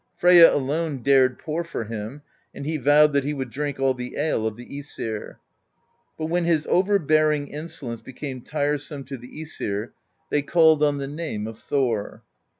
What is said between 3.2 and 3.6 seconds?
he would